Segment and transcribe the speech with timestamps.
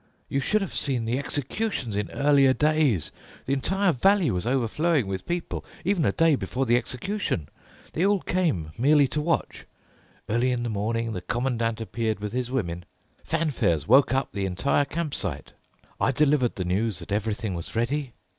[0.29, 3.11] You should have seen the executions in earlier days!
[3.45, 7.49] The entire valley was overflowing with people, even a day before the execution.
[7.93, 9.67] They all came merely to watch.
[10.27, 12.85] Early in the morning the Commandant appeared with his women.
[13.23, 15.53] Fanfares woke up the entire campsite.
[15.99, 18.13] I delivered the news that everything was ready.